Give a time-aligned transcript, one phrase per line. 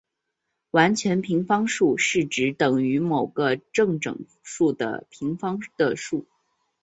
[0.71, 6.25] 完全平方数是指等于某个正整数的平方的数。